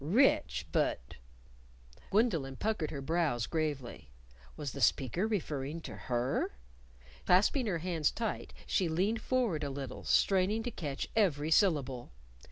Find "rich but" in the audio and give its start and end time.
0.03-1.17